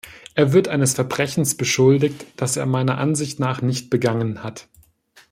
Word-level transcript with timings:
Er 0.33 0.51
wird 0.51 0.67
eines 0.67 0.95
Verbrechens 0.95 1.55
beschuldigt, 1.55 2.25
das 2.35 2.57
er 2.57 2.65
meiner 2.65 2.97
Ansicht 2.97 3.39
nach 3.39 3.61
nicht 3.61 3.91
begangen 3.91 4.41
hat. 4.41 4.67